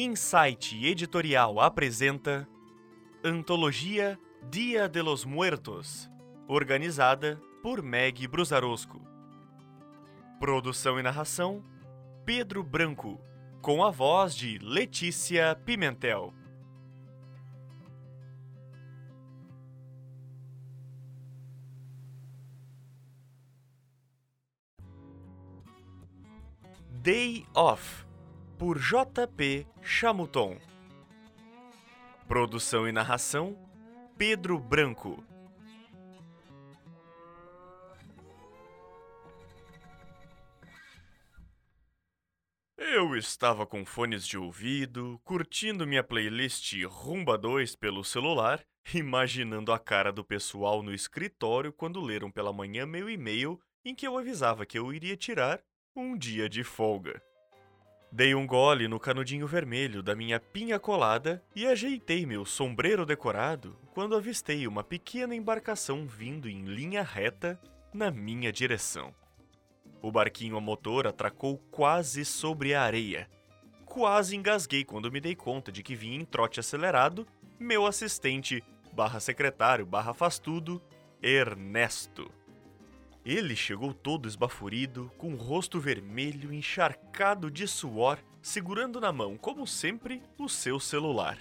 Insight 0.00 0.74
Editorial 0.74 1.58
apresenta 1.58 2.48
Antologia 3.24 4.16
Dia 4.48 4.88
de 4.88 5.02
los 5.02 5.24
Muertos, 5.24 6.08
organizada 6.46 7.36
por 7.64 7.82
Meg 7.82 8.28
Brusarosco. 8.28 9.04
Produção 10.38 11.00
e 11.00 11.02
narração: 11.02 11.64
Pedro 12.24 12.62
Branco, 12.62 13.20
com 13.60 13.82
a 13.82 13.90
voz 13.90 14.36
de 14.36 14.58
Letícia 14.58 15.56
Pimentel. 15.64 16.32
Day 27.02 27.44
Off, 27.52 28.06
por 28.58 28.76
J.P. 28.76 29.66
Chamuton. 29.80 30.58
Produção 32.26 32.88
e 32.88 32.92
narração: 32.92 33.56
Pedro 34.18 34.58
Branco. 34.58 35.24
Eu 42.76 43.14
estava 43.16 43.64
com 43.64 43.84
fones 43.84 44.26
de 44.26 44.36
ouvido, 44.36 45.20
curtindo 45.22 45.86
minha 45.86 46.02
playlist 46.02 46.74
Rumba 46.84 47.38
2 47.38 47.76
pelo 47.76 48.02
celular, 48.02 48.64
imaginando 48.92 49.72
a 49.72 49.78
cara 49.78 50.10
do 50.10 50.24
pessoal 50.24 50.82
no 50.82 50.92
escritório 50.92 51.72
quando 51.72 52.00
leram 52.00 52.28
pela 52.30 52.52
manhã 52.52 52.84
meu 52.84 53.08
e-mail 53.08 53.60
em 53.84 53.94
que 53.94 54.06
eu 54.06 54.18
avisava 54.18 54.66
que 54.66 54.76
eu 54.76 54.92
iria 54.92 55.16
tirar 55.16 55.62
um 55.94 56.16
dia 56.18 56.48
de 56.48 56.64
folga. 56.64 57.22
Dei 58.10 58.34
um 58.34 58.46
gole 58.46 58.88
no 58.88 58.98
canudinho 58.98 59.46
vermelho 59.46 60.02
da 60.02 60.14
minha 60.14 60.40
pinha 60.40 60.78
colada 60.78 61.42
e 61.54 61.66
ajeitei 61.66 62.24
meu 62.24 62.44
sombreiro 62.44 63.04
decorado 63.04 63.78
quando 63.92 64.16
avistei 64.16 64.66
uma 64.66 64.82
pequena 64.82 65.34
embarcação 65.34 66.06
vindo 66.06 66.48
em 66.48 66.64
linha 66.64 67.02
reta 67.02 67.60
na 67.92 68.10
minha 68.10 68.50
direção. 68.50 69.14
O 70.00 70.10
barquinho 70.10 70.56
a 70.56 70.60
motor 70.60 71.06
atracou 71.06 71.58
quase 71.70 72.24
sobre 72.24 72.74
a 72.74 72.82
areia. 72.82 73.28
Quase 73.84 74.36
engasguei 74.36 74.84
quando 74.84 75.12
me 75.12 75.20
dei 75.20 75.34
conta 75.34 75.70
de 75.70 75.82
que 75.82 75.94
vinha 75.94 76.18
em 76.18 76.24
trote 76.24 76.60
acelerado 76.60 77.26
meu 77.58 77.86
assistente, 77.86 78.62
barra 78.92 79.18
secretário, 79.18 79.84
barra 79.84 80.14
faz 80.14 80.38
tudo, 80.38 80.80
Ernesto. 81.20 82.30
Ele 83.28 83.54
chegou 83.54 83.92
todo 83.92 84.26
esbaforido, 84.26 85.12
com 85.18 85.34
o 85.34 85.36
rosto 85.36 85.78
vermelho, 85.78 86.50
encharcado 86.50 87.50
de 87.50 87.68
suor, 87.68 88.18
segurando 88.40 88.98
na 88.98 89.12
mão, 89.12 89.36
como 89.36 89.66
sempre, 89.66 90.22
o 90.38 90.48
seu 90.48 90.80
celular. 90.80 91.36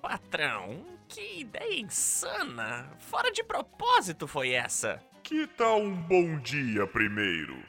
Patrão, 0.00 0.86
que 1.08 1.40
ideia 1.40 1.80
insana! 1.80 2.88
Fora 3.00 3.32
de 3.32 3.42
propósito 3.42 4.28
foi 4.28 4.52
essa! 4.52 5.02
Que 5.24 5.48
tal 5.48 5.80
um 5.82 5.96
bom 5.96 6.38
dia 6.38 6.86
primeiro? 6.86 7.60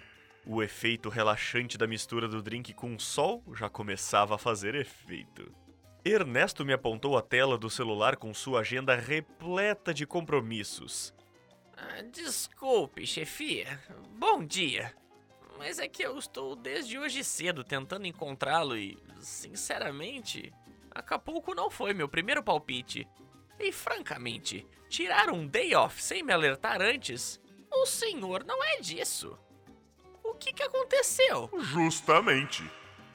O 0.45 0.61
efeito 0.61 1.09
relaxante 1.09 1.79
da 1.79 1.87
mistura 1.87 2.27
do 2.27 2.43
drink 2.43 2.75
com 2.75 2.93
o 2.93 2.99
sol 2.99 3.43
já 3.55 3.67
começava 3.67 4.35
a 4.35 4.37
fazer 4.37 4.75
efeito. 4.75 5.51
Ernesto 6.05 6.63
me 6.63 6.73
apontou 6.73 7.17
a 7.17 7.23
tela 7.23 7.57
do 7.57 7.71
celular 7.71 8.17
com 8.17 8.31
sua 8.35 8.59
agenda 8.59 8.95
repleta 8.95 9.95
de 9.95 10.05
compromissos. 10.05 11.16
Desculpe, 12.11 13.05
chefia. 13.05 13.79
Bom 14.11 14.43
dia. 14.43 14.93
Mas 15.57 15.79
é 15.79 15.87
que 15.87 16.03
eu 16.03 16.17
estou 16.17 16.55
desde 16.55 16.97
hoje 16.99 17.23
cedo 17.23 17.63
tentando 17.63 18.05
encontrá-lo 18.05 18.77
e, 18.77 18.97
sinceramente, 19.19 20.53
Acapulco 20.91 21.55
não 21.55 21.69
foi 21.69 21.93
meu 21.93 22.07
primeiro 22.07 22.43
palpite. 22.43 23.07
E, 23.59 23.71
francamente, 23.71 24.67
tirar 24.87 25.29
um 25.31 25.47
day 25.47 25.73
off 25.75 26.01
sem 26.01 26.21
me 26.21 26.31
alertar 26.31 26.81
antes, 26.81 27.39
o 27.71 27.85
senhor 27.85 28.43
não 28.43 28.63
é 28.63 28.79
disso. 28.79 29.37
O 30.23 30.33
que, 30.35 30.53
que 30.53 30.63
aconteceu? 30.63 31.49
Justamente. 31.59 32.63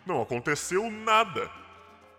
Não 0.05 0.21
aconteceu 0.21 0.91
nada. 0.91 1.51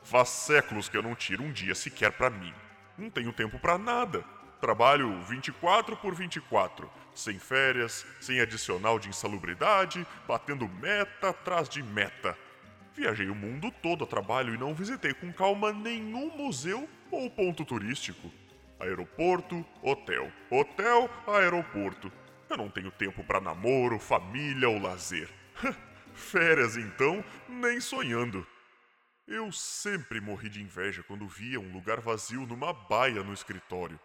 Faz 0.01 0.29
séculos 0.29 0.87
que 0.87 0.95
eu 0.95 1.03
não 1.03 1.15
tiro 1.15 1.43
um 1.43 1.51
dia 1.51 1.75
sequer 1.75 2.11
pra 2.11 2.29
mim. 2.29 2.53
Não 2.97 3.09
tenho 3.09 3.33
tempo 3.33 3.59
pra 3.59 3.77
nada. 3.77 4.23
Trabalho 4.63 5.19
24 5.23 5.97
por 5.97 6.15
24, 6.15 6.89
sem 7.13 7.37
férias, 7.37 8.05
sem 8.21 8.39
adicional 8.39 8.97
de 8.97 9.09
insalubridade, 9.09 10.07
batendo 10.25 10.69
meta 10.69 11.31
atrás 11.31 11.67
de 11.67 11.83
meta. 11.83 12.37
Viajei 12.95 13.29
o 13.29 13.35
mundo 13.35 13.69
todo 13.69 14.05
a 14.05 14.07
trabalho 14.07 14.55
e 14.55 14.57
não 14.57 14.73
visitei 14.73 15.13
com 15.13 15.33
calma 15.33 15.73
nenhum 15.73 16.29
museu 16.37 16.87
ou 17.11 17.29
ponto 17.29 17.65
turístico. 17.65 18.31
Aeroporto, 18.79 19.65
hotel, 19.81 20.31
hotel, 20.49 21.09
aeroporto. 21.27 22.09
Eu 22.49 22.55
não 22.55 22.69
tenho 22.69 22.89
tempo 22.89 23.21
para 23.21 23.41
namoro, 23.41 23.99
família 23.99 24.69
ou 24.69 24.79
lazer. 24.79 25.29
Férias 26.15 26.77
então, 26.77 27.21
nem 27.49 27.81
sonhando. 27.81 28.47
Eu 29.27 29.51
sempre 29.51 30.21
morri 30.21 30.47
de 30.47 30.61
inveja 30.61 31.03
quando 31.03 31.27
via 31.27 31.59
um 31.59 31.73
lugar 31.73 31.99
vazio 31.99 32.47
numa 32.47 32.71
baia 32.71 33.21
no 33.23 33.33
escritório. 33.33 33.99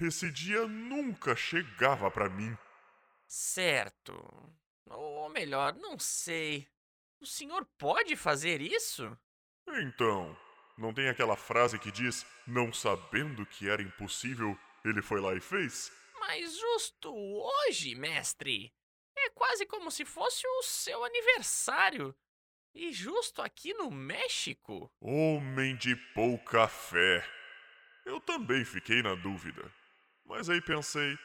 Esse 0.00 0.30
dia 0.32 0.66
nunca 0.66 1.36
chegava 1.36 2.10
para 2.10 2.28
mim. 2.28 2.56
Certo. 3.26 4.12
Ou 4.86 5.28
melhor, 5.28 5.74
não 5.74 5.98
sei. 5.98 6.68
O 7.20 7.26
senhor 7.26 7.64
pode 7.78 8.16
fazer 8.16 8.60
isso? 8.60 9.16
Então, 9.68 10.36
não 10.76 10.92
tem 10.92 11.08
aquela 11.08 11.36
frase 11.36 11.78
que 11.78 11.92
diz: 11.92 12.26
não 12.46 12.72
sabendo 12.72 13.46
que 13.46 13.68
era 13.68 13.82
impossível, 13.82 14.58
ele 14.84 15.00
foi 15.00 15.20
lá 15.20 15.34
e 15.34 15.40
fez? 15.40 15.92
Mas 16.18 16.58
justo 16.58 17.14
hoje, 17.14 17.94
mestre. 17.94 18.72
É 19.16 19.30
quase 19.30 19.66
como 19.66 19.90
se 19.90 20.04
fosse 20.04 20.46
o 20.46 20.62
seu 20.62 21.04
aniversário. 21.04 22.14
E 22.74 22.92
justo 22.92 23.42
aqui 23.42 23.74
no 23.74 23.90
México. 23.90 24.90
Homem 25.00 25.76
de 25.76 25.94
pouca 26.14 26.66
fé. 26.66 27.24
Eu 28.04 28.20
também 28.20 28.64
fiquei 28.64 29.02
na 29.02 29.14
dúvida. 29.14 29.70
Mas 30.32 30.48
aí 30.48 30.62
pensei, 30.62 31.18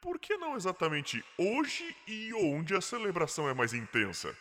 por 0.00 0.16
que 0.16 0.36
não 0.36 0.54
exatamente 0.54 1.24
hoje 1.36 1.96
e 2.06 2.32
onde 2.34 2.72
a 2.72 2.80
celebração 2.80 3.48
é 3.48 3.52
mais 3.52 3.74
intensa? 3.74 4.32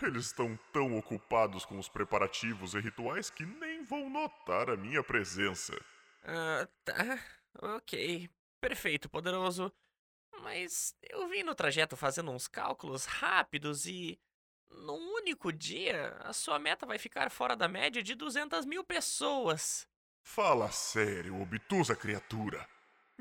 Eles 0.00 0.26
estão 0.26 0.56
tão 0.72 0.96
ocupados 0.96 1.64
com 1.64 1.76
os 1.76 1.88
preparativos 1.88 2.74
e 2.74 2.80
rituais 2.80 3.30
que 3.30 3.44
nem 3.44 3.84
vão 3.84 4.08
notar 4.08 4.70
a 4.70 4.76
minha 4.76 5.02
presença. 5.02 5.76
Ah, 6.22 6.68
tá. 6.84 7.18
Ok. 7.60 8.30
Perfeito, 8.60 9.10
poderoso. 9.10 9.72
Mas 10.40 10.94
eu 11.02 11.28
vim 11.28 11.42
no 11.42 11.54
trajeto 11.54 11.96
fazendo 11.96 12.30
uns 12.30 12.46
cálculos 12.46 13.06
rápidos 13.06 13.86
e. 13.86 14.20
Num 14.70 15.16
único 15.16 15.52
dia, 15.52 16.16
a 16.20 16.32
sua 16.32 16.60
meta 16.60 16.86
vai 16.86 16.96
ficar 16.96 17.28
fora 17.28 17.56
da 17.56 17.66
média 17.66 18.02
de 18.04 18.14
200 18.14 18.64
mil 18.64 18.84
pessoas. 18.84 19.86
Fala 20.22 20.70
sério, 20.70 21.42
obtusa 21.42 21.96
criatura. 21.96 22.66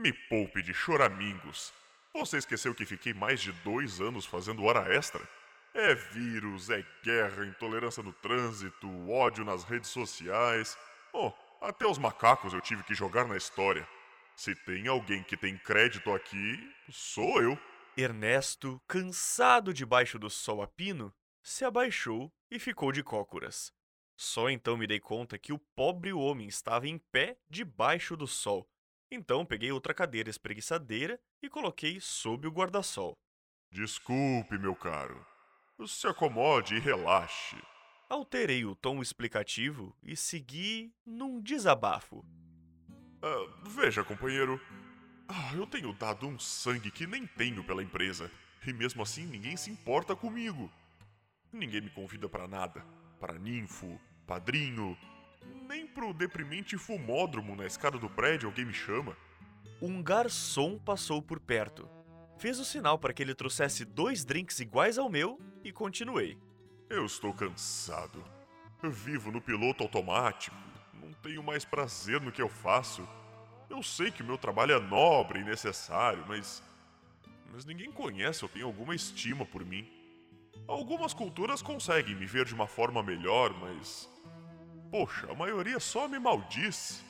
Me 0.01 0.11
poupe 0.11 0.63
de 0.63 0.73
choramingos. 0.73 1.71
Você 2.15 2.37
esqueceu 2.37 2.73
que 2.73 2.87
fiquei 2.87 3.13
mais 3.13 3.39
de 3.39 3.51
dois 3.63 4.01
anos 4.01 4.25
fazendo 4.25 4.63
hora 4.63 4.91
extra? 4.91 5.21
É 5.75 5.93
vírus, 5.93 6.71
é 6.71 6.83
guerra, 7.03 7.45
intolerância 7.45 8.01
no 8.01 8.11
trânsito, 8.11 8.89
ódio 9.07 9.45
nas 9.45 9.63
redes 9.63 9.91
sociais. 9.91 10.75
Oh, 11.13 11.31
até 11.61 11.85
os 11.85 11.99
macacos 11.99 12.51
eu 12.51 12.59
tive 12.61 12.81
que 12.81 12.95
jogar 12.95 13.27
na 13.27 13.37
história. 13.37 13.87
Se 14.35 14.55
tem 14.55 14.87
alguém 14.87 15.21
que 15.21 15.37
tem 15.37 15.55
crédito 15.55 16.11
aqui, 16.11 16.57
sou 16.89 17.39
eu. 17.39 17.55
Ernesto, 17.95 18.81
cansado 18.87 19.71
debaixo 19.71 20.17
do 20.17 20.31
sol 20.31 20.63
a 20.63 20.67
pino, 20.67 21.13
se 21.43 21.63
abaixou 21.63 22.33
e 22.49 22.57
ficou 22.57 22.91
de 22.91 23.03
cócoras. 23.03 23.71
Só 24.17 24.49
então 24.49 24.75
me 24.75 24.87
dei 24.87 24.99
conta 24.99 25.37
que 25.37 25.53
o 25.53 25.59
pobre 25.75 26.11
homem 26.11 26.47
estava 26.47 26.87
em 26.87 26.97
pé 26.97 27.37
debaixo 27.47 28.17
do 28.17 28.25
sol. 28.25 28.67
Então 29.11 29.45
peguei 29.45 29.73
outra 29.73 29.93
cadeira 29.93 30.29
espreguiçadeira 30.29 31.19
e 31.41 31.49
coloquei 31.49 31.99
sob 31.99 32.47
o 32.47 32.51
guarda-sol. 32.51 33.13
Desculpe, 33.69 34.57
meu 34.57 34.73
caro. 34.73 35.25
Se 35.85 36.07
acomode 36.07 36.75
e 36.75 36.79
relaxe. 36.79 37.57
Alterei 38.07 38.65
o 38.65 38.75
tom 38.75 39.01
explicativo 39.01 39.95
e 40.01 40.15
segui 40.15 40.93
num 41.05 41.41
desabafo. 41.41 42.25
Ah, 43.21 43.47
veja, 43.63 44.03
companheiro. 44.03 44.61
Ah, 45.27 45.53
eu 45.55 45.65
tenho 45.65 45.93
dado 45.93 46.27
um 46.27 46.37
sangue 46.39 46.91
que 46.91 47.07
nem 47.07 47.25
tenho 47.25 47.63
pela 47.63 47.83
empresa. 47.83 48.31
E 48.65 48.71
mesmo 48.71 49.01
assim 49.01 49.25
ninguém 49.25 49.57
se 49.57 49.71
importa 49.71 50.15
comigo. 50.15 50.71
Ninguém 51.51 51.81
me 51.81 51.89
convida 51.89 52.29
para 52.29 52.47
nada. 52.47 52.85
Para 53.19 53.39
ninfo, 53.39 53.99
padrinho. 54.27 54.97
Nem 55.67 55.87
pro 55.87 56.13
deprimente 56.13 56.77
fumódromo 56.77 57.55
na 57.55 57.65
escada 57.65 57.97
do 57.97 58.09
prédio 58.09 58.49
alguém 58.49 58.65
me 58.65 58.73
chama. 58.73 59.15
Um 59.81 60.01
garçom 60.01 60.77
passou 60.77 61.21
por 61.21 61.39
perto. 61.39 61.89
Fez 62.37 62.59
o 62.59 62.65
sinal 62.65 62.97
para 62.97 63.13
que 63.13 63.21
ele 63.21 63.35
trouxesse 63.35 63.85
dois 63.85 64.25
drinks 64.25 64.59
iguais 64.59 64.97
ao 64.97 65.09
meu 65.09 65.39
e 65.63 65.71
continuei. 65.71 66.37
Eu 66.89 67.05
estou 67.05 67.33
cansado. 67.33 68.23
Vivo 68.83 69.31
no 69.31 69.39
piloto 69.39 69.83
automático, 69.83 70.55
não 70.93 71.13
tenho 71.13 71.43
mais 71.43 71.63
prazer 71.63 72.19
no 72.19 72.31
que 72.31 72.41
eu 72.41 72.49
faço. 72.49 73.07
Eu 73.69 73.81
sei 73.81 74.11
que 74.11 74.21
o 74.21 74.25
meu 74.25 74.37
trabalho 74.37 74.73
é 74.73 74.79
nobre 74.79 75.39
e 75.39 75.43
necessário, 75.43 76.25
mas. 76.27 76.61
Mas 77.53 77.63
ninguém 77.63 77.91
conhece 77.91 78.43
ou 78.43 78.49
tem 78.49 78.61
alguma 78.61 78.93
estima 78.93 79.45
por 79.45 79.63
mim. 79.63 79.87
Algumas 80.67 81.13
culturas 81.13 81.61
conseguem 81.61 82.15
me 82.15 82.25
ver 82.25 82.45
de 82.45 82.53
uma 82.53 82.67
forma 82.67 83.01
melhor, 83.01 83.53
mas. 83.59 84.09
Poxa, 84.91 85.31
a 85.31 85.33
maioria 85.33 85.79
só 85.79 86.05
me 86.05 86.19
maldiz. 86.19 87.01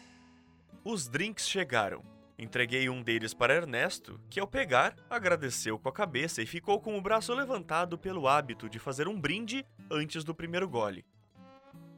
Os 0.86 1.07
drinks 1.07 1.50
chegaram. 1.50 2.04
Entreguei 2.38 2.88
um 2.89 3.01
deles 3.01 3.33
para 3.33 3.56
Ernesto, 3.56 4.19
que 4.30 4.39
ao 4.39 4.48
pegar, 4.48 4.95
agradeceu 5.10 5.80
com 5.80 5.89
a 5.89 5.92
cabeça 5.92 6.44
e 6.44 6.45
ficou 6.45 6.80
com 6.80 6.95
o 6.95 7.01
braço 7.01 7.33
levantado 7.33 7.98
pelo 7.98 8.28
hábito 8.28 8.69
de 8.69 8.78
fazer 8.78 9.07
um 9.07 9.19
brinde 9.19 9.66
antes 9.92 10.24
do 10.24 10.33
primeiro 10.33 10.69
gole. 10.69 11.04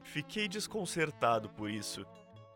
Fiquei 0.04 0.48
desconcertado 0.48 1.50
por 1.50 1.70
isso. 1.70 2.06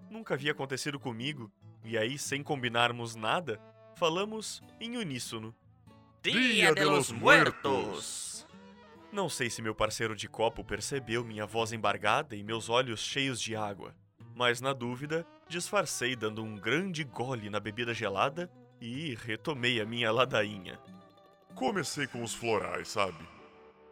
Nunca 0.09 0.33
havia 0.33 0.53
acontecido 0.53 0.97
comigo, 0.97 1.51
e 1.83 1.97
aí, 1.97 2.17
sem 2.17 2.41
combinarmos 2.41 3.15
nada, 3.15 3.59
falamos 3.95 4.63
em 4.79 4.95
uníssono. 4.95 5.53
Dia 6.21 6.73
de 6.73 6.85
los 6.85 7.11
Muertos! 7.11 8.36
Não 9.11 9.29
sei 9.29 9.49
se 9.49 9.61
meu 9.61 9.73
parceiro 9.73 10.15
de 10.15 10.27
copo 10.27 10.63
percebeu 10.63 11.23
minha 11.23 11.45
voz 11.45 11.71
embargada 11.71 12.35
e 12.35 12.43
meus 12.43 12.67
olhos 12.67 12.99
cheios 12.99 13.39
de 13.39 13.55
água, 13.55 13.95
mas 14.35 14.59
na 14.59 14.73
dúvida, 14.73 15.25
disfarcei 15.47 16.15
dando 16.15 16.43
um 16.43 16.55
grande 16.55 17.05
gole 17.05 17.49
na 17.49 17.59
bebida 17.59 17.93
gelada 17.93 18.51
e 18.81 19.15
retomei 19.15 19.79
a 19.79 19.85
minha 19.85 20.11
ladainha. 20.11 20.77
Comecei 21.55 22.05
com 22.05 22.21
os 22.21 22.33
florais, 22.33 22.89
sabe? 22.89 23.27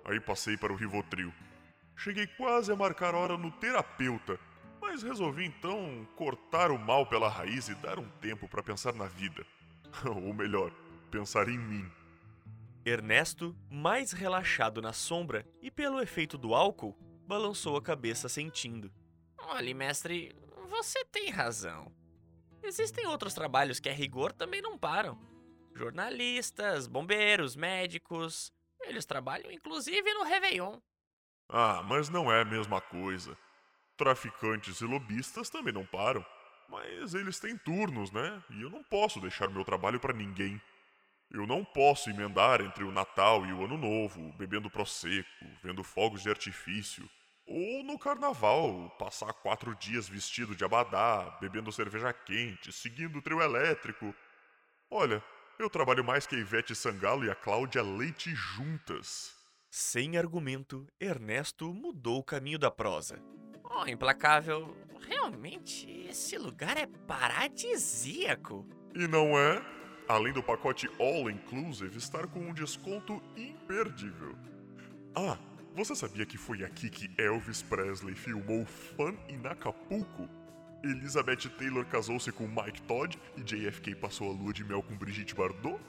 Aí 0.03 0.19
passei 0.19 0.57
para 0.57 0.71
o 0.71 0.75
Rivotril. 0.75 1.33
Cheguei 1.95 2.27
quase 2.27 2.71
a 2.71 2.75
marcar 2.75 3.15
hora 3.15 3.38
no 3.38 3.50
terapeuta, 3.51 4.38
mas 4.81 5.01
resolvi 5.01 5.45
então 5.45 6.06
cortar 6.15 6.71
o 6.71 6.77
mal 6.77 7.06
pela 7.06 7.29
raiz 7.29 7.69
e 7.69 7.75
dar 7.75 7.97
um 7.97 8.07
tempo 8.21 8.47
para 8.50 8.62
pensar 8.62 8.94
na 8.94 9.07
vida. 9.07 9.45
Ou 10.06 10.33
melhor, 10.33 10.71
pensar 11.09 11.47
em 11.47 11.57
mim. 11.57 11.89
Ernesto, 12.86 13.58
mais 13.68 14.12
relaxado 14.12 14.80
na 14.80 14.94
sombra 14.94 15.44
e 15.60 15.72
pelo 15.72 16.00
efeito 16.00 16.38
do 16.38 16.54
álcool, 16.54 16.96
balançou 17.26 17.76
a 17.76 17.82
cabeça 17.82 18.30
sentindo. 18.30 18.94
Olhe, 19.40 19.74
mestre, 19.74 20.36
você 20.70 21.04
tem 21.06 21.32
razão. 21.32 21.92
Existem 22.62 23.08
outros 23.08 23.34
trabalhos 23.34 23.80
que 23.80 23.90
a 23.90 23.94
rigor 23.94 24.32
também 24.32 24.62
não 24.62 24.78
param. 24.78 25.20
Jornalistas, 25.76 26.88
bombeiros, 26.88 27.56
médicos. 27.56 28.54
Eles 28.82 29.06
trabalham 29.06 29.52
inclusive 29.52 30.14
no 30.14 30.24
Réveillon. 30.24 30.80
Ah, 31.50 31.84
mas 31.84 32.08
não 32.08 32.32
é 32.32 32.42
a 32.42 32.46
mesma 32.46 32.80
coisa. 32.82 33.36
Traficantes 33.98 34.82
e 34.82 34.86
lobistas 34.86 35.50
também 35.50 35.74
não 35.74 35.86
param. 35.86 36.24
Mas 36.70 37.16
eles 37.16 37.40
têm 37.40 37.58
turnos, 37.58 38.12
né? 38.12 38.44
E 38.52 38.62
eu 38.62 38.70
não 38.70 38.84
posso 38.84 39.20
deixar 39.20 39.50
meu 39.50 39.64
trabalho 39.64 40.00
para 40.00 40.14
ninguém. 40.14 40.62
Eu 41.31 41.45
não 41.45 41.63
posso 41.63 42.10
emendar 42.10 42.62
entre 42.62 42.83
o 42.83 42.92
Natal 42.92 43.45
e 43.45 43.51
o 43.51 43.63
Ano 43.66 43.77
Novo, 43.77 44.31
bebendo 44.33 44.69
prosecco, 44.69 45.45
vendo 45.63 45.83
fogos 45.83 46.22
de 46.22 46.30
artifício. 46.30 47.10
Ou 47.48 47.83
no 47.83 48.00
carnaval, 48.00 48.89
passar 48.98 49.31
quatro 49.33 49.75
dias 49.75 50.07
vestido 50.07 50.56
de 50.56 50.63
abadá, 50.63 51.38
bebendo 51.39 51.72
cerveja 51.72 52.12
quente, 52.12 52.72
seguindo 52.72 53.19
o 53.19 53.22
trio 53.22 53.42
elétrico. 53.42 54.16
Olha, 54.89 55.24
eu 55.60 55.69
trabalho 55.69 56.04
mais 56.04 56.25
que 56.25 56.36
a 56.36 56.39
Ivete 56.39 56.75
Sangalo 56.75 57.25
e 57.25 57.30
a 57.30 57.36
Cláudia 57.36 57.83
Leite 57.83 58.33
juntas. 58.33 59.36
Sem 59.69 60.18
argumento, 60.18 60.88
Ernesto 61.00 61.74
mudou 61.74 62.19
o 62.19 62.24
caminho 62.24 62.57
da 62.57 62.72
prosa. 62.72 63.22
Oh, 63.63 63.86
implacável. 63.86 64.75
Realmente, 65.01 65.89
esse 66.07 66.38
lugar 66.38 66.77
é 66.77 66.88
paradisíaco. 66.88 68.68
E 68.95 69.07
não 69.07 69.38
é? 69.38 69.75
Além 70.07 70.31
do 70.31 70.44
pacote 70.44 70.90
All 71.00 71.30
Inclusive 71.30 71.98
estar 71.98 72.28
com 72.28 72.40
um 72.40 72.54
desconto 72.54 73.22
imperdível. 73.36 74.36
Ah, 75.16 75.38
você 75.74 75.96
sabia 75.96 76.25
que 76.25 76.38
foi 76.38 76.63
aqui 76.63 76.90
que 76.90 77.10
Elvis 77.19 77.63
Presley 77.63 78.13
filmou 78.13 78.66
Fun 78.66 79.16
in 79.28 79.46
Acapulco? 79.48 80.30
Elizabeth 80.84 81.50
Taylor 81.57 81.84
casou-se 81.86 82.31
com 82.31 82.48
Mike 82.48 82.84
Todd 82.84 83.19
e 83.36 83.42
JFK 83.42 83.96
passou 83.96 84.30
a 84.30 84.34
lua 84.34 84.54
de 84.54 84.63
mel 84.63 84.84
com 84.84 84.96
Brigitte 84.96 85.34
Bardot? 85.34 85.80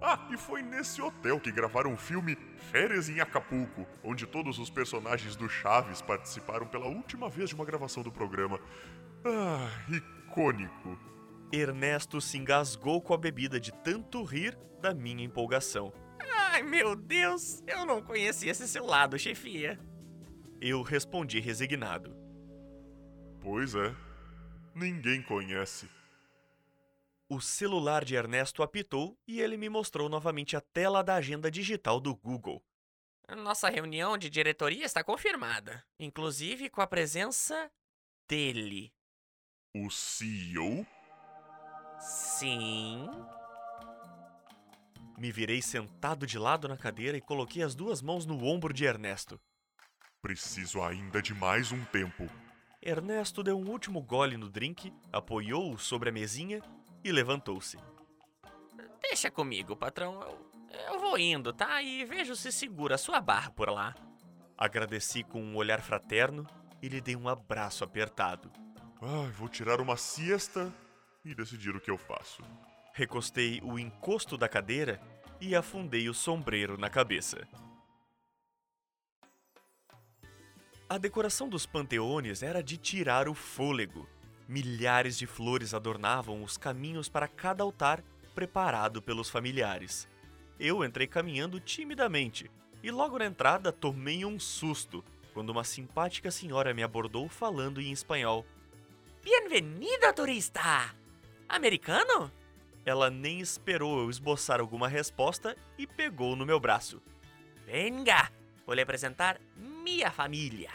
Ah, 0.00 0.28
e 0.30 0.36
foi 0.36 0.62
nesse 0.62 1.02
hotel 1.02 1.40
que 1.40 1.50
gravaram 1.50 1.94
o 1.94 1.96
filme 1.96 2.36
Férias 2.70 3.08
em 3.08 3.20
Acapulco, 3.20 3.86
onde 4.04 4.26
todos 4.26 4.58
os 4.58 4.70
personagens 4.70 5.34
do 5.34 5.48
Chaves 5.48 6.00
participaram 6.00 6.66
pela 6.66 6.86
última 6.86 7.28
vez 7.28 7.48
de 7.48 7.54
uma 7.54 7.64
gravação 7.64 8.02
do 8.02 8.12
programa. 8.12 8.60
Ah, 9.24 9.68
icônico. 9.88 11.13
Ernesto 11.52 12.20
se 12.20 12.36
engasgou 12.36 13.00
com 13.00 13.14
a 13.14 13.18
bebida 13.18 13.60
de 13.60 13.72
tanto 13.72 14.22
rir 14.22 14.56
da 14.80 14.92
minha 14.92 15.24
empolgação. 15.24 15.92
Ai, 16.20 16.62
meu 16.62 16.94
Deus, 16.94 17.62
eu 17.66 17.84
não 17.84 18.02
conhecia 18.02 18.50
esse 18.50 18.66
seu 18.68 18.84
lado, 18.84 19.18
chefia. 19.18 19.78
Eu 20.60 20.82
respondi 20.82 21.40
resignado. 21.40 22.14
Pois 23.40 23.74
é, 23.74 23.94
ninguém 24.74 25.22
conhece. 25.22 25.88
O 27.28 27.40
celular 27.40 28.04
de 28.04 28.14
Ernesto 28.14 28.62
apitou 28.62 29.18
e 29.26 29.40
ele 29.40 29.56
me 29.56 29.68
mostrou 29.68 30.08
novamente 30.08 30.56
a 30.56 30.60
tela 30.60 31.02
da 31.02 31.16
agenda 31.16 31.50
digital 31.50 31.98
do 31.98 32.14
Google. 32.14 32.62
Nossa 33.36 33.70
reunião 33.70 34.18
de 34.18 34.28
diretoria 34.28 34.84
está 34.84 35.02
confirmada, 35.02 35.84
inclusive 35.98 36.68
com 36.68 36.82
a 36.82 36.86
presença 36.86 37.70
dele. 38.28 38.92
O 39.74 39.90
CEO? 39.90 40.86
Sim. 42.00 43.08
Me 45.16 45.30
virei 45.30 45.62
sentado 45.62 46.26
de 46.26 46.38
lado 46.38 46.68
na 46.68 46.76
cadeira 46.76 47.16
e 47.16 47.20
coloquei 47.20 47.62
as 47.62 47.74
duas 47.74 48.02
mãos 48.02 48.26
no 48.26 48.44
ombro 48.44 48.72
de 48.72 48.84
Ernesto. 48.84 49.40
Preciso 50.20 50.82
ainda 50.82 51.22
de 51.22 51.34
mais 51.34 51.70
um 51.70 51.84
tempo. 51.84 52.28
Ernesto 52.82 53.42
deu 53.42 53.58
um 53.58 53.70
último 53.70 54.02
gole 54.02 54.36
no 54.36 54.48
drink, 54.48 54.92
apoiou-o 55.12 55.78
sobre 55.78 56.10
a 56.10 56.12
mesinha 56.12 56.60
e 57.02 57.12
levantou-se. 57.12 57.78
Deixa 59.00 59.30
comigo, 59.30 59.76
patrão. 59.76 60.20
Eu, 60.20 60.94
eu 60.94 60.98
vou 60.98 61.16
indo, 61.16 61.52
tá? 61.52 61.80
E 61.80 62.04
vejo 62.04 62.34
se 62.34 62.50
segura 62.50 62.96
a 62.96 62.98
sua 62.98 63.20
barra 63.20 63.50
por 63.50 63.70
lá. 63.70 63.94
Agradeci 64.58 65.22
com 65.22 65.42
um 65.42 65.56
olhar 65.56 65.80
fraterno 65.80 66.46
e 66.82 66.88
lhe 66.88 67.00
dei 67.00 67.16
um 67.16 67.28
abraço 67.28 67.84
apertado. 67.84 68.50
Ai, 69.00 69.30
vou 69.30 69.48
tirar 69.48 69.80
uma 69.80 69.96
siesta 69.96 70.72
e 71.24 71.34
decidir 71.34 71.74
o 71.74 71.80
que 71.80 71.90
eu 71.90 71.96
faço. 71.96 72.42
Recostei 72.92 73.60
o 73.62 73.78
encosto 73.78 74.36
da 74.36 74.48
cadeira 74.48 75.00
e 75.40 75.54
afundei 75.54 76.08
o 76.08 76.14
sombreiro 76.14 76.78
na 76.78 76.90
cabeça. 76.90 77.46
A 80.88 80.98
decoração 80.98 81.48
dos 81.48 81.66
panteões 81.66 82.42
era 82.42 82.62
de 82.62 82.76
tirar 82.76 83.28
o 83.28 83.34
fôlego. 83.34 84.06
Milhares 84.46 85.16
de 85.16 85.26
flores 85.26 85.72
adornavam 85.72 86.42
os 86.42 86.56
caminhos 86.56 87.08
para 87.08 87.26
cada 87.26 87.64
altar 87.64 88.04
preparado 88.34 89.00
pelos 89.00 89.30
familiares. 89.30 90.08
Eu 90.60 90.84
entrei 90.84 91.06
caminhando 91.06 91.58
timidamente 91.58 92.50
e 92.82 92.90
logo 92.90 93.18
na 93.18 93.24
entrada 93.24 93.72
tomei 93.72 94.24
um 94.24 94.38
susto 94.38 95.02
quando 95.32 95.50
uma 95.50 95.64
simpática 95.64 96.30
senhora 96.30 96.74
me 96.74 96.82
abordou 96.82 97.28
falando 97.28 97.80
em 97.80 97.90
espanhol. 97.90 98.46
Bem-vindo, 99.24 100.12
turista! 100.14 100.94
Americano? 101.48 102.30
Ela 102.84 103.10
nem 103.10 103.40
esperou 103.40 104.00
eu 104.00 104.10
esboçar 104.10 104.60
alguma 104.60 104.88
resposta 104.88 105.56
e 105.78 105.86
pegou 105.86 106.36
no 106.36 106.44
meu 106.44 106.60
braço. 106.60 107.00
Venga, 107.66 108.30
vou 108.66 108.74
lhe 108.74 108.82
apresentar 108.82 109.40
minha 109.56 110.10
família. 110.10 110.70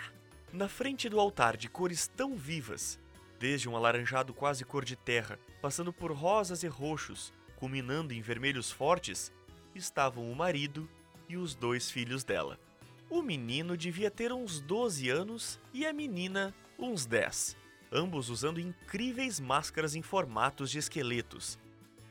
Na 0.51 0.67
frente 0.67 1.07
do 1.07 1.19
altar 1.19 1.55
de 1.55 1.69
cores 1.69 2.07
tão 2.07 2.35
vivas, 2.35 2.99
desde 3.39 3.69
um 3.69 3.75
alaranjado 3.75 4.33
quase 4.33 4.65
cor 4.65 4.83
de 4.83 4.95
terra, 4.95 5.39
passando 5.61 5.93
por 5.93 6.11
rosas 6.11 6.63
e 6.63 6.67
roxos, 6.67 7.31
culminando 7.55 8.13
em 8.13 8.21
vermelhos 8.21 8.71
fortes, 8.71 9.31
estavam 9.75 10.31
o 10.31 10.35
marido 10.35 10.89
e 11.27 11.37
os 11.37 11.53
dois 11.53 11.91
filhos 11.91 12.23
dela. 12.23 12.59
O 13.09 13.21
menino 13.21 13.77
devia 13.77 14.09
ter 14.09 14.33
uns 14.33 14.59
12 14.59 15.09
anos 15.09 15.59
e 15.73 15.85
a 15.85 15.93
menina 15.93 16.53
uns 16.77 17.05
10, 17.05 17.55
ambos 17.91 18.29
usando 18.29 18.59
incríveis 18.59 19.39
máscaras 19.39 19.95
em 19.95 20.01
formatos 20.01 20.69
de 20.69 20.79
esqueletos. 20.79 21.57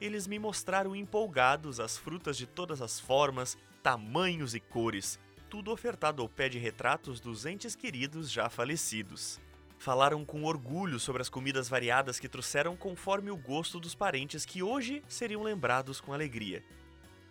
Eles 0.00 0.26
me 0.26 0.38
mostraram 0.38 0.94
empolgados 0.94 1.80
as 1.80 1.96
frutas 1.96 2.36
de 2.36 2.46
todas 2.46 2.80
as 2.80 3.00
formas, 3.00 3.58
tamanhos 3.82 4.54
e 4.54 4.60
cores, 4.60 5.18
tudo 5.50 5.72
ofertado 5.72 6.22
ao 6.22 6.28
pé 6.28 6.48
de 6.48 6.58
retratos 6.58 7.20
dos 7.20 7.46
entes 7.46 7.74
queridos 7.74 8.30
já 8.30 8.48
falecidos. 8.48 9.40
Falaram 9.78 10.24
com 10.24 10.44
orgulho 10.44 10.98
sobre 10.98 11.22
as 11.22 11.28
comidas 11.28 11.68
variadas 11.68 12.18
que 12.18 12.28
trouxeram 12.28 12.76
conforme 12.76 13.30
o 13.30 13.36
gosto 13.36 13.78
dos 13.78 13.94
parentes 13.94 14.44
que 14.44 14.62
hoje 14.62 15.02
seriam 15.08 15.42
lembrados 15.42 16.00
com 16.00 16.12
alegria. 16.12 16.64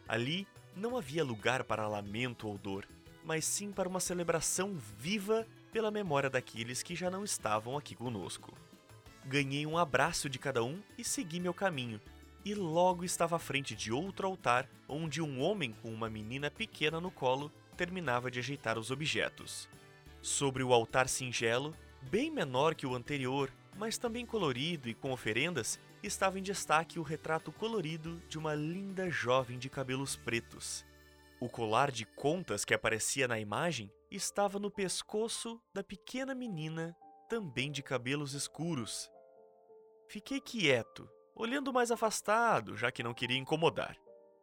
Ali 0.07 0.47
não 0.75 0.97
havia 0.97 1.23
lugar 1.23 1.63
para 1.63 1.87
lamento 1.87 2.47
ou 2.47 2.57
dor, 2.57 2.87
mas 3.23 3.43
sim 3.43 3.71
para 3.71 3.89
uma 3.89 3.99
celebração 3.99 4.77
viva 4.97 5.45
pela 5.77 5.91
memória 5.91 6.27
daqueles 6.27 6.81
que 6.81 6.95
já 6.95 7.07
não 7.07 7.23
estavam 7.23 7.77
aqui 7.77 7.93
conosco. 7.93 8.51
Ganhei 9.23 9.63
um 9.63 9.77
abraço 9.77 10.27
de 10.27 10.39
cada 10.39 10.63
um 10.63 10.81
e 10.97 11.03
segui 11.03 11.39
meu 11.39 11.53
caminho, 11.53 12.01
e 12.43 12.55
logo 12.55 13.05
estava 13.05 13.35
à 13.35 13.39
frente 13.39 13.75
de 13.75 13.91
outro 13.91 14.25
altar 14.25 14.67
onde 14.89 15.21
um 15.21 15.39
homem 15.39 15.71
com 15.71 15.93
uma 15.93 16.09
menina 16.09 16.49
pequena 16.49 16.99
no 16.99 17.11
colo 17.11 17.51
terminava 17.77 18.31
de 18.31 18.39
ajeitar 18.39 18.79
os 18.79 18.89
objetos. 18.89 19.69
Sobre 20.19 20.63
o 20.63 20.73
altar 20.73 21.07
singelo, 21.07 21.75
bem 22.09 22.31
menor 22.31 22.73
que 22.73 22.87
o 22.87 22.95
anterior, 22.95 23.53
mas 23.77 23.99
também 23.99 24.25
colorido 24.25 24.89
e 24.89 24.95
com 24.95 25.11
oferendas, 25.11 25.79
estava 26.01 26.39
em 26.39 26.41
destaque 26.41 26.97
o 26.97 27.03
retrato 27.03 27.51
colorido 27.51 28.19
de 28.27 28.39
uma 28.39 28.55
linda 28.55 29.11
jovem 29.11 29.59
de 29.59 29.69
cabelos 29.69 30.15
pretos. 30.15 30.83
O 31.39 31.47
colar 31.47 31.91
de 31.91 32.03
contas 32.03 32.65
que 32.65 32.73
aparecia 32.73 33.27
na 33.27 33.39
imagem 33.39 33.91
estava 34.09 34.59
no 34.59 34.71
pescoço 34.71 35.61
da 35.73 35.83
pequena 35.83 36.33
menina, 36.33 36.95
também 37.29 37.71
de 37.71 37.83
cabelos 37.83 38.33
escuros. 38.33 39.09
Fiquei 40.09 40.39
quieto, 40.39 41.09
olhando 41.35 41.73
mais 41.73 41.91
afastado, 41.91 42.75
já 42.77 42.91
que 42.91 43.03
não 43.03 43.13
queria 43.13 43.37
incomodar. 43.37 43.97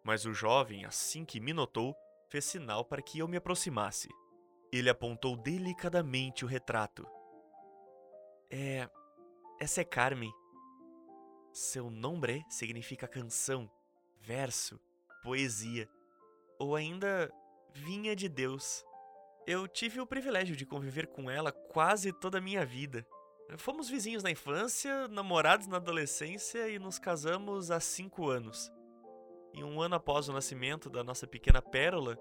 Mas 0.04 0.26
o 0.26 0.35
jovem, 0.35 0.85
assim 0.85 1.25
que 1.25 1.40
me 1.40 1.52
notou, 1.52 1.94
fez 2.28 2.44
sinal 2.44 2.85
para 2.85 3.00
que 3.00 3.18
eu 3.18 3.26
me 3.26 3.38
aproximasse. 3.38 4.09
Ele 4.71 4.90
apontou 4.90 5.37
delicadamente 5.37 6.44
o 6.44 6.49
retrato. 6.49 7.06
É. 8.50 8.88
Essa 9.61 9.80
é 9.80 9.85
Carmen. 9.85 10.33
Seu 11.52 11.88
nome 11.88 12.44
significa 12.50 13.06
canção, 13.06 13.71
verso, 14.21 14.80
poesia, 15.23 15.88
ou 16.59 16.75
ainda 16.75 17.33
vinha 17.73 18.14
de 18.14 18.28
Deus. 18.28 18.85
Eu 19.47 19.69
tive 19.69 20.01
o 20.01 20.07
privilégio 20.07 20.57
de 20.57 20.65
conviver 20.65 21.07
com 21.07 21.31
ela 21.31 21.53
quase 21.53 22.13
toda 22.13 22.39
a 22.39 22.41
minha 22.41 22.65
vida. 22.65 23.07
Fomos 23.59 23.91
vizinhos 23.91 24.23
na 24.23 24.31
infância, 24.31 25.07
namorados 25.09 25.67
na 25.67 25.77
adolescência 25.77 26.67
e 26.71 26.79
nos 26.79 26.99
casamos 26.99 27.71
há 27.71 27.79
cinco 27.79 28.31
anos. 28.31 28.73
E 29.53 29.63
um 29.63 29.83
ano 29.83 29.97
após 29.97 30.31
o 30.31 30.33
nascimento 30.33 30.89
da 30.89 31.05
nossa 31.05 31.27
pequena 31.27 31.61
Pérola, 31.61 32.19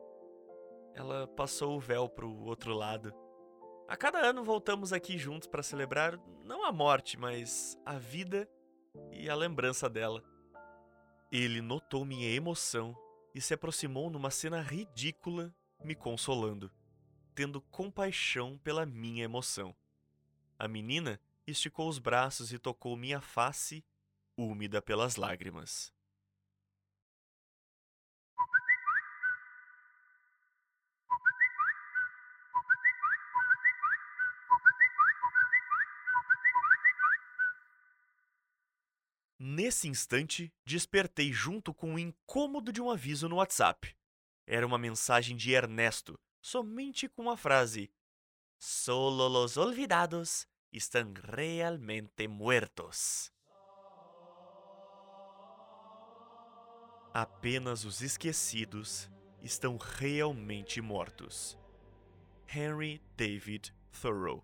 ela 0.94 1.26
passou 1.26 1.78
o 1.78 1.80
véu 1.80 2.10
para 2.10 2.26
o 2.26 2.44
outro 2.44 2.74
lado. 2.74 3.14
A 3.88 3.96
cada 3.96 4.20
ano 4.20 4.44
voltamos 4.44 4.92
aqui 4.92 5.18
juntos 5.18 5.48
para 5.48 5.64
celebrar 5.64 6.20
não 6.44 6.66
a 6.66 6.74
morte, 6.74 7.18
mas 7.18 7.78
a 7.86 7.98
vida 7.98 8.50
e 9.12 9.30
a 9.30 9.36
lembrança 9.36 9.90
dela. 9.90 10.22
Ele 11.32 11.62
notou 11.62 12.04
minha 12.04 12.30
emoção 12.30 12.94
e 13.34 13.40
se 13.40 13.54
aproximou 13.54 14.10
numa 14.10 14.30
cena 14.30 14.62
ridícula, 14.62 15.56
me 15.84 15.96
consolando, 15.96 16.70
tendo 17.34 17.62
compaixão 17.62 18.58
pela 18.60 18.86
minha 18.86 19.24
emoção. 19.24 19.76
A 20.58 20.68
menina 20.68 21.20
esticou 21.46 21.90
os 21.90 22.00
braços 22.00 22.54
e 22.54 22.60
tocou 22.60 22.96
minha 22.96 23.20
face, 23.20 23.84
úmida 24.38 24.82
pelas 24.82 25.16
lágrimas. 25.16 25.92
Nesse 39.46 39.90
instante, 39.90 40.54
despertei 40.66 41.34
junto 41.34 41.74
com 41.74 41.96
o 41.96 42.00
incômodo 42.00 42.72
de 42.72 42.82
um 42.82 42.90
aviso 42.90 43.28
no 43.28 43.36
WhatsApp. 43.36 43.94
Era 44.48 44.66
uma 44.66 44.78
mensagem 44.78 45.36
de 45.36 45.52
Ernesto, 45.52 46.18
somente 46.44 47.08
com 47.08 47.32
a 47.32 47.38
frase: 47.38 47.90
Solo 48.60 49.30
los 49.30 49.58
olvidados 49.58 50.46
están 50.72 51.16
realmente 51.16 52.28
muertos. 52.28 53.32
Apenas 57.14 57.86
os 57.86 58.02
esquecidos 58.02 59.10
estão 59.42 59.78
realmente 59.78 60.82
mortos. 60.82 61.58
Henry 62.48 63.02
David 63.16 63.72
Thoreau 64.02 64.44